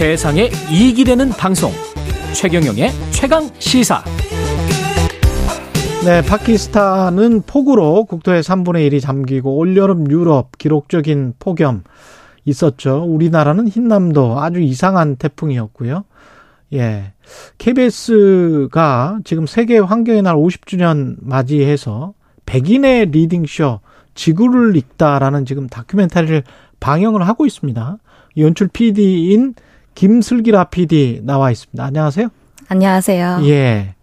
[0.00, 1.70] 세상에 이익이 되는 방송
[2.32, 4.02] 최경영의 최강 시사
[6.06, 11.84] 네, 파키스탄은 폭우로 국토의 3분의 1이 잠기고 올여름 유럽 기록적인 폭염
[12.46, 13.04] 있었죠.
[13.04, 16.04] 우리나라는 흰남도 아주 이상한 태풍이었고요.
[16.72, 17.12] 예.
[17.58, 22.14] KBS가 지금 세계 환경의 날 50주년 맞이해서
[22.46, 23.80] 백인의 리딩쇼
[24.14, 26.42] 지구를 읽다라는 지금 다큐멘터리를
[26.80, 27.98] 방영을 하고 있습니다.
[28.38, 29.54] 연출 PD인
[30.00, 31.84] 김슬기라 PD 나와 있습니다.
[31.84, 32.28] 안녕하세요.
[32.68, 33.40] 안녕하세요.
[33.42, 33.94] 예.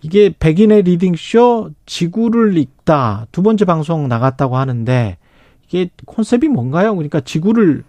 [0.00, 5.18] 이게 백인의 reading 쇼 지구를 읽다 두 번째 방송 나갔다고 하는데
[5.68, 6.94] 이게 컨셉이 뭔가요?
[6.94, 7.84] 그러니까 지구를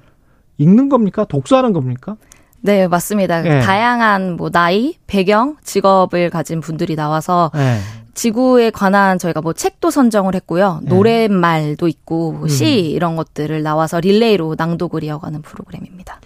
[0.57, 1.23] 읽는 겁니까?
[1.23, 2.17] 독서하는 겁니까?
[2.59, 3.41] 네, 맞습니다.
[3.43, 3.61] 네.
[3.61, 7.79] 다양한 뭐 나이, 배경, 직업을 가진 분들이 나와서 네.
[8.13, 10.81] 지구에 관한 저희가 뭐 책도 선정을 했고요.
[10.83, 10.89] 네.
[10.89, 12.47] 노랫말도 있고 음.
[12.49, 16.19] 시 이런 것들을 나와서 릴레이로 낭독을 이어가는 프로그램입니다.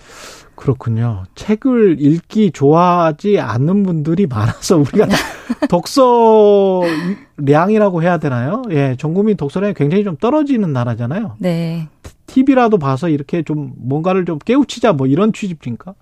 [0.61, 1.23] 그렇군요.
[1.33, 5.07] 책을 읽기 좋아하지 않는 분들이 많아서 우리가
[5.71, 8.61] 독서량이라고 해야 되나요?
[8.69, 11.37] 예, 전 국민 독서량이 굉장히 좀 떨어지는 나라잖아요.
[11.39, 11.87] 네.
[12.27, 15.95] TV라도 봐서 이렇게 좀 뭔가를 좀 깨우치자 뭐 이런 취지입니까?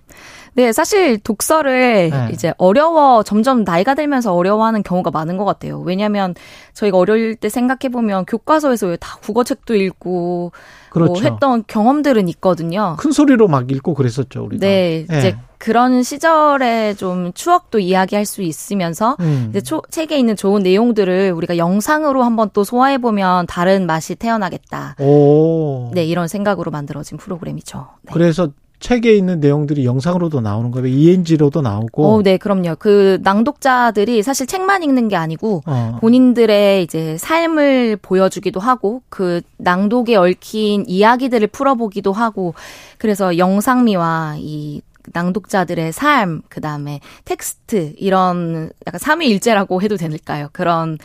[0.53, 2.29] 네, 사실 독서를 네.
[2.33, 5.79] 이제 어려워 점점 나이가 들면서 어려워하는 경우가 많은 것 같아요.
[5.79, 6.35] 왜냐하면
[6.73, 10.51] 저희가 어릴 때 생각해 보면 교과서에서 왜다 국어책도 읽고 뭐
[10.89, 11.11] 그렇죠.
[11.11, 12.95] 뭐 했던 경험들은 있거든요.
[12.99, 14.65] 큰 소리로 막 읽고 그랬었죠, 우리가.
[14.65, 15.17] 네, 네.
[15.19, 19.47] 이제 그런 시절에 좀 추억도 이야기할 수 있으면서 음.
[19.49, 24.95] 이제 초, 책에 있는 좋은 내용들을 우리가 영상으로 한번 또 소화해 보면 다른 맛이 태어나겠다.
[24.99, 25.91] 오.
[25.93, 27.87] 네, 이런 생각으로 만들어진 프로그램이죠.
[28.03, 28.13] 네.
[28.13, 30.87] 그래서 책에 있는 내용들이 영상으로도 나오는 거예요.
[30.87, 32.05] ENG로도 나오고.
[32.05, 32.75] 어, 네, 그럼요.
[32.79, 35.97] 그 낭독자들이 사실 책만 읽는 게 아니고 어.
[35.99, 42.53] 본인들의 이제 삶을 보여주기도 하고 그 낭독에 얽힌 이야기들을 풀어보기도 하고
[42.97, 44.81] 그래서 영상미와 이
[45.13, 50.49] 낭독자들의 삶, 그 다음에 텍스트, 이런 약간 삼위일제라고 해도 될까요?
[50.51, 50.97] 그런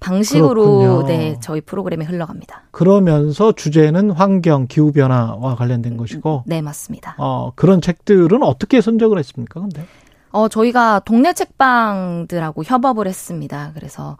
[0.00, 1.06] 방식으로 그렇군요.
[1.06, 2.62] 네, 저희 프로그램에 흘러갑니다.
[2.70, 6.44] 그러면서 주제는 환경, 기후변화와 관련된 것이고.
[6.46, 7.14] 네, 맞습니다.
[7.18, 9.86] 어, 그런 책들은 어떻게 선정을 했습니까, 근데?
[10.30, 13.70] 어, 저희가 동네 책방들하고 협업을 했습니다.
[13.74, 14.16] 그래서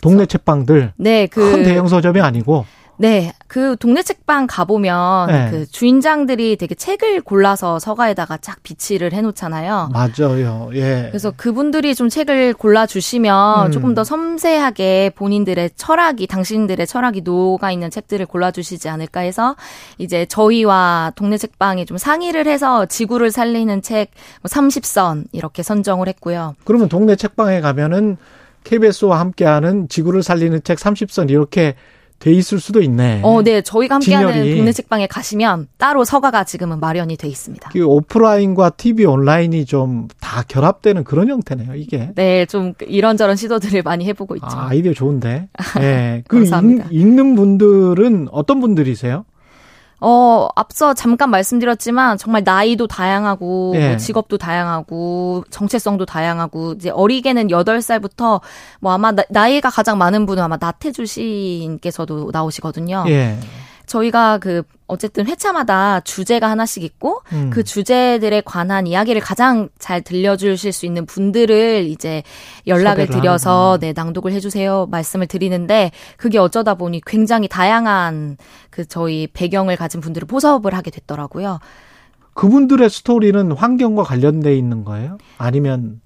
[0.00, 0.92] 동네 책방들.
[0.96, 1.50] 네, 그.
[1.50, 2.64] 큰 대형 서점이 아니고.
[2.98, 5.48] 네, 그 동네 책방 가보면 네.
[5.50, 9.90] 그 주인장들이 되게 책을 골라서 서가에다가 쫙 비치를 해놓잖아요.
[9.92, 10.70] 맞아요.
[10.74, 11.08] 예.
[11.10, 13.72] 그래서 그분들이 좀 책을 골라주시면 음.
[13.72, 19.56] 조금 더 섬세하게 본인들의 철학이 당신들의 철학이 녹아 있는 책들을 골라주시지 않을까 해서
[19.98, 24.10] 이제 저희와 동네 책방이 좀 상의를 해서 지구를 살리는 책
[24.44, 26.54] 30선 뭐 이렇게 선정을 했고요.
[26.64, 28.16] 그러면 동네 책방에 가면은
[28.64, 31.74] KBS와 함께하는 지구를 살리는 책 30선 이렇게
[32.18, 33.20] 돼 있을 수도 있네.
[33.22, 33.60] 어, 네.
[33.62, 34.56] 저희가 함께하는 진열이.
[34.56, 37.70] 동네 책방에 가시면 따로 서가가 지금은 마련이 돼 있습니다.
[37.72, 42.10] 그 오프라인과 TV 온라인이 좀 다 결합되는 그런 형태네요, 이게.
[42.14, 44.46] 네, 좀 이런저런 시도들을 많이 해보고 있죠.
[44.50, 45.48] 아, 아이디어 좋은데.
[45.78, 46.22] 네.
[46.28, 46.50] 그 읽,
[46.90, 49.24] 읽는 분들은 어떤 분들이세요?
[50.00, 53.88] 어, 앞서 잠깐 말씀드렸지만 정말 나이도 다양하고 네.
[53.88, 58.40] 뭐 직업도 다양하고 정체성도 다양하고 이제 어리게는 8살부터
[58.80, 63.04] 뭐 아마 나, 이가 가장 많은 분은 아마 나태주 시인께서도 나오시거든요.
[63.08, 63.38] 예.
[63.86, 67.50] 저희가 그 어쨌든 회차마다 주제가 하나씩 있고 음.
[67.50, 72.22] 그 주제들에 관한 이야기를 가장 잘 들려주실 수 있는 분들을 이제
[72.66, 73.78] 연락을 드려서 하는구나.
[73.78, 78.36] 네 낭독을 해주세요 말씀을 드리는데 그게 어쩌다 보니 굉장히 다양한
[78.70, 81.58] 그 저희 배경을 가진 분들을 포섭을 하게 됐더라고요.
[82.34, 85.18] 그분들의 스토리는 환경과 관련돼 있는 거예요?
[85.38, 86.00] 아니면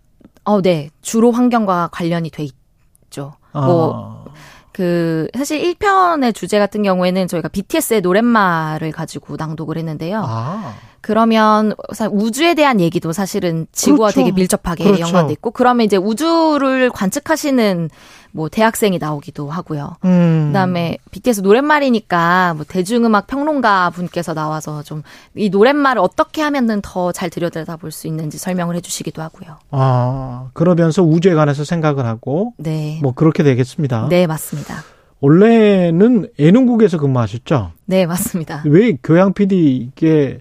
[0.44, 3.34] 어, 네 주로 환경과 관련이 돼 있죠.
[3.52, 3.66] 아.
[3.66, 4.24] 뭐
[4.72, 10.22] 그 사실 1편의 주제 같은 경우에는 저희가 BTS의 노랫말을 가지고 낭독을 했는데요.
[10.24, 10.74] 아.
[11.02, 11.72] 그러면
[12.10, 14.20] 우주에 대한 얘기도 사실은 지구와 그렇죠.
[14.20, 15.02] 되게 밀접하게 그렇죠.
[15.02, 17.88] 연관돼 있고 그러면 이제 우주를 관측하시는
[18.32, 19.96] 뭐 대학생이 나오기도 하고요.
[20.04, 20.48] 음.
[20.48, 25.02] 그다음에 BTS 노랫말이니까 뭐 대중음악 평론가 분께서 나와서 좀
[25.34, 29.56] 이 노랫말을 어떻게 하면은 더 잘 들여다 볼 수 있는지 설명을 해주시기도 하고요.
[29.70, 32.98] 아 그러면서 우주에 관해서 생각을 하고 네.
[33.02, 34.06] 뭐 그렇게 되겠습니다.
[34.10, 34.82] 네 맞습니다.
[35.20, 37.72] 원래는 예능국에서 근무하셨죠?
[37.86, 38.62] 네 맞습니다.
[38.66, 40.40] 왜 교양 PD게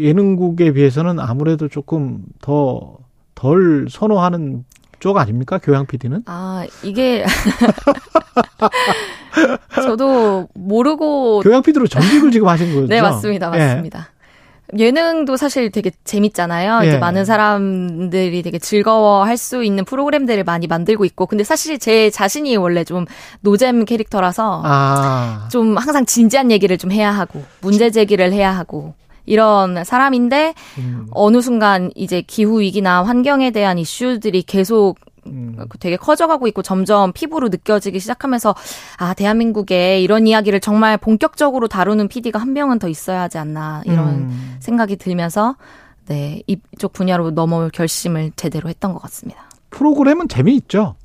[0.00, 2.98] 예능국에 비해서는 아무래도 조금 더
[3.40, 4.66] 덜 선호하는
[4.98, 5.56] 쪽 아닙니까?
[5.56, 6.24] 교양 PD는?
[6.26, 7.24] 아, 이게
[9.82, 12.86] 저도 모르고 교양 PD로 전직을 지금 하신 거죠?
[12.86, 13.48] 네, 맞습니다.
[13.48, 14.10] 맞습니다.
[14.78, 14.78] 예.
[14.78, 16.84] 예능도 사실 되게 재밌잖아요.
[16.84, 16.88] 예.
[16.88, 22.56] 이제 많은 사람들이 되게 즐거워할 수 있는 프로그램들을 많이 만들고 있고, 근데 사실 제 자신이
[22.56, 23.06] 원래 좀
[23.40, 25.48] 노잼 캐릭터라서 아.
[25.50, 28.92] 좀 항상 진지한 얘기를 좀 해야 하고 문제 제기를 해야 하고
[29.26, 31.06] 이런 사람인데 음.
[31.12, 34.96] 어느 순간 이제 기후 위기나 환경에 대한 이슈들이 계속
[35.26, 35.56] 음.
[35.80, 38.54] 되게 커져가고 있고 점점 피부로 느껴지기 시작하면서
[38.98, 44.08] 아 대한민국에 이런 이야기를 정말 본격적으로 다루는 PD가 한 명은 더 있어야 하지 않나 이런
[44.08, 44.56] 음.
[44.60, 45.56] 생각이 들면서
[46.06, 49.48] 네 이쪽 분야로 넘어올 결심을 제대로 했던 것 같습니다.
[49.70, 50.96] 프로그램은 재미있죠.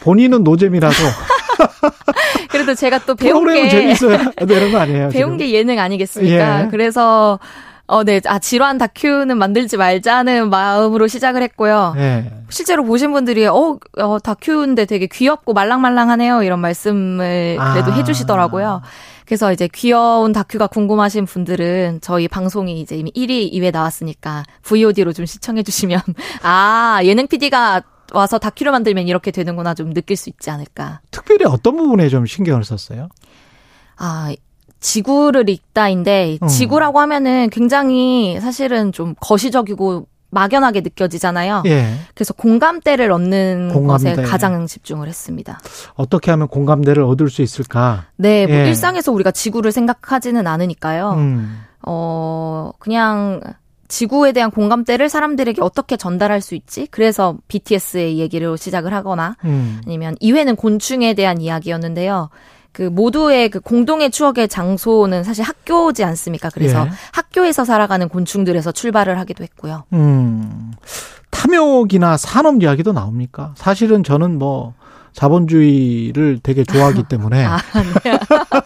[0.00, 0.94] 본인은 노잼이라서.
[2.50, 5.08] 그래도 제가 또 배운 게 재밌어야 되는 거 아니에요?
[5.12, 5.36] 배운 지금?
[5.38, 6.64] 게 예능 아니겠습니까?
[6.64, 6.68] 예.
[6.70, 7.38] 그래서
[7.86, 8.20] 어, 네.
[8.26, 11.92] 아, 지루한 다큐는 만들지 말자는 마음으로 시작을 했고요.
[11.96, 12.32] 네.
[12.48, 16.42] 실제로 보신 분들이, 어, 어, 다큐인데 되게 귀엽고 말랑말랑하네요.
[16.44, 17.94] 이런 말씀을 그래도 아.
[17.94, 18.80] 해주시더라고요.
[19.26, 25.26] 그래서 이제 귀여운 다큐가 궁금하신 분들은 저희 방송이 이제 이미 1위, 2회 나왔으니까 VOD로 좀
[25.26, 26.00] 시청해주시면,
[26.42, 27.82] 아, 예능 PD가
[28.14, 31.00] 와서 다큐를 만들면 이렇게 되는구나 좀 느낄 수 있지 않을까.
[31.10, 33.08] 특별히 어떤 부분에 좀 신경을 썼어요?
[33.96, 34.32] 아,
[34.80, 36.48] 지구를 읽다인데 음.
[36.48, 41.62] 지구라고 하면은 굉장히 사실은 좀 거시적이고 막연하게 느껴지잖아요.
[41.66, 41.94] 예.
[42.14, 44.16] 그래서 공감대를 얻는 공감대.
[44.16, 45.60] 것에 가장 집중을 했습니다.
[45.94, 48.06] 어떻게 하면 공감대를 얻을 수 있을까?
[48.16, 48.66] 네, 뭐 예.
[48.66, 51.12] 일상에서 우리가 지구를 생각하지는 않으니까요.
[51.12, 51.60] 음.
[51.86, 53.40] 어, 그냥
[53.94, 56.88] 지구에 대한 공감대를 사람들에게 어떻게 전달할 수 있지?
[56.90, 59.80] 그래서 BTS의 얘기로 시작을 하거나 음.
[59.86, 62.28] 아니면 이회는 곤충에 대한 이야기였는데요.
[62.72, 66.50] 그 모두의 그 공동의 추억의 장소는 사실 학교지 않습니까?
[66.50, 66.90] 그래서 예.
[67.12, 69.84] 학교에서 살아가는 곤충들에서 출발을 하기도 했고요.
[69.92, 70.72] 음.
[71.30, 73.54] 탐욕이나 산업 이야기도 나옵니까?
[73.56, 74.74] 사실은 저는 뭐
[75.12, 77.58] 자본주의를 되게 좋아하기 때문에 아,
[78.02, 78.18] 네.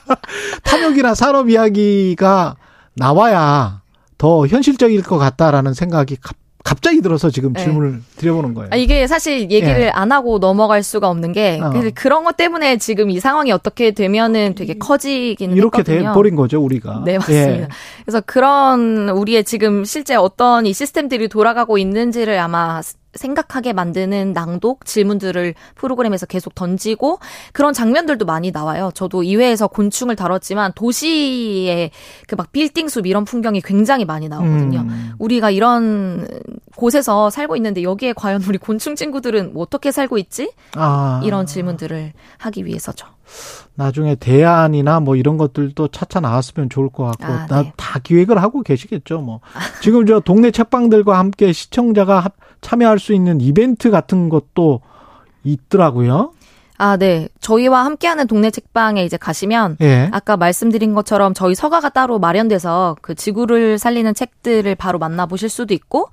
[0.64, 2.56] 탐욕이나 산업 이야기가
[2.94, 3.82] 나와야
[4.18, 6.16] 더 현실적일 것 같다라는 생각이
[6.64, 7.62] 갑자기 들어서 지금 네.
[7.62, 8.68] 질문을 드려보는 거예요.
[8.72, 9.88] 아, 이게 사실 얘기를 예.
[9.88, 11.70] 안 하고 넘어갈 수가 없는 게 어.
[11.94, 17.04] 그런 것 때문에 지금 이 상황이 어떻게 되면은 되게 커지기는 이렇게 돼 버린 거죠 우리가.
[17.06, 17.52] 네 맞습니다.
[17.52, 17.68] 예.
[18.04, 22.82] 그래서 그런 우리의 지금 실제 어떤 이 시스템들이 돌아가고 있는지를 아마
[23.18, 27.18] 생각하게 만드는 낭독 질문들을 프로그램에서 계속 던지고
[27.52, 28.90] 그런 장면들도 많이 나와요.
[28.94, 31.90] 저도 2회에서 곤충을 다뤘지만 도시의
[32.26, 34.80] 그 막 빌딩 숲 이런 풍경이 굉장히 많이 나오거든요.
[34.82, 35.12] 음.
[35.18, 36.28] 우리가 이런
[36.76, 40.52] 곳에서 살고 있는데 여기에 과연 우리 곤충 친구들은 뭐 어떻게 살고 있지?
[40.76, 41.20] 아.
[41.24, 43.08] 이런 질문들을 하기 위해서죠.
[43.74, 47.72] 나중에 대안이나 뭐 이런 것들도 차차 나왔으면 좋을 것 같고 아, 네.
[47.76, 49.18] 다 기획을 하고 계시겠죠.
[49.18, 49.40] 뭐
[49.82, 52.20] 지금 저 동네 책방들과 함께 시청자가
[52.60, 54.80] 참여할 수 있는 이벤트 같은 것도
[55.44, 56.32] 있더라고요.
[56.80, 57.28] 아, 네.
[57.40, 60.08] 저희와 함께하는 동네 책방에 이제 가시면 예.
[60.12, 65.74] 아까 말씀드린 것처럼 저희 서가가 따로 마련돼서 그 지구를 살리는 책들을 바로 만나 보실 수도
[65.74, 66.08] 있고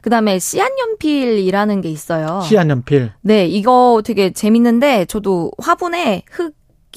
[0.00, 2.40] 그다음에 씨앗연필이라는 게 있어요.
[2.42, 3.12] 씨앗연필.
[3.20, 6.54] 네, 이거 되게 재밌는데 저도 화분에 흙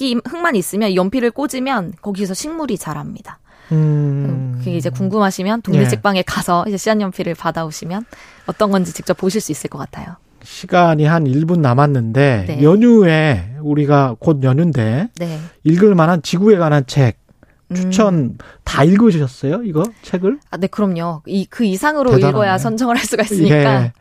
[0.08, 3.40] 이 흙만 있으면 연필을 꽂으면 거기서 식물이 자랍니다.
[3.72, 4.56] 음.
[4.60, 6.24] 그게 이제 궁금하시면 동네 책방에 예.
[6.24, 8.06] 가서 이제 씨앗연필을 받아오시면
[8.48, 10.16] 어떤 건지 직접 보실 수 있을 것 같아요.
[10.44, 12.64] 시간이 한 1분 남았는데 네.
[12.64, 15.40] 연휴에 우리가 곧 연휴인데 네.
[15.66, 17.20] 읽을 만한 지구에 관한 책
[17.76, 18.38] 추천 음.
[18.64, 19.62] 다 읽으셨어요?
[19.64, 20.40] 이거 책을?
[20.50, 21.22] 아, 네, 그럼요.
[21.28, 22.30] 이 그 이상으로 대단하네.
[22.30, 23.84] 읽어야 선정을 할 수가 있으니까.
[23.84, 23.94] 예.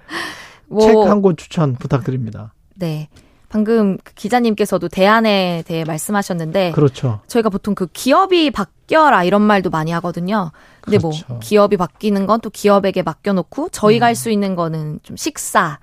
[0.68, 2.54] 뭐, 책한 권 추천 부탁드립니다.
[2.76, 3.08] 네.
[3.48, 7.20] 방금 그 기자님께서도 대안에 대해 말씀하셨는데 그렇죠.
[7.28, 10.52] 저희가 보통 그 기업이 바뀌어라 이런 말도 많이 하거든요.
[10.81, 11.26] 근데 뭐 그렇죠.
[11.28, 14.08] 뭐 기업이 바뀌는 건 또 기업에게 맡겨 놓고 저희가 음.
[14.08, 15.78] 할수 있는 거는 좀 식사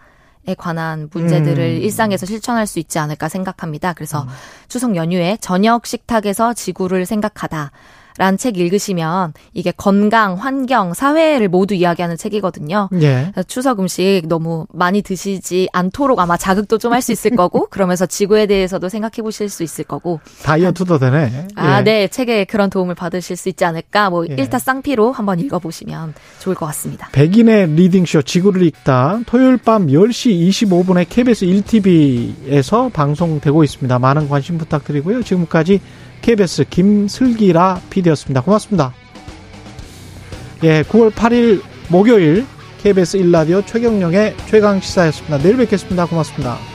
[0.48, 1.82] 에 관한 문제들을 음.
[1.82, 3.94] 일상에서 실천할 수 있지 않을까 생각합니다.
[3.94, 4.28] 그래서 음.
[4.68, 7.72] 추석 연휴에 저녁 식탁에서 지구를 생각하다.
[8.18, 12.90] 라는 책 읽으시면 이게 건강, 환경, 사회를 모두 이야기하는 책이거든요.
[13.02, 13.32] 예.
[13.48, 18.46] 추석 음식 너무 많이 드시지 않도록 아마 자극도 좀 할 수 있을 거고 그러면서 지구에
[18.46, 20.20] 대해서도 생각해 보실 수 있을 거고.
[20.44, 21.48] 다이어트도 되네.
[21.56, 21.84] 아, 예.
[21.84, 22.08] 네.
[22.08, 24.10] 책에 그런 도움을 받으실 수 있지 않을까.
[24.10, 24.36] 뭐 예.
[24.36, 27.10] 일타쌍피로 한번 읽어 보시면 좋을 것 같습니다.
[27.12, 34.00] 백인의 리딩쇼 지구를 읽다 토요일 밤 10시 25분에 KBS 1TV에서 방송되고 있습니다.
[34.00, 35.24] 많은 관심 부탁드리고요.
[35.24, 35.82] 지금까지
[36.26, 38.42] KBS 김슬기라 PD였습니다.
[38.42, 38.96] 고맙습니다.
[40.64, 42.48] 예, 9월 8일 목요일
[42.82, 45.38] KBS 1라디오 최경령의 최강 시사였습니다.
[45.38, 46.08] 내일 뵙겠습니다.
[46.08, 46.75] 고맙습니다.